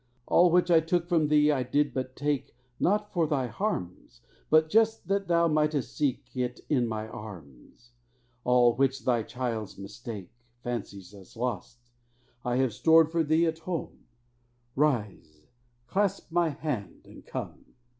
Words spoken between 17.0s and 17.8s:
and come!"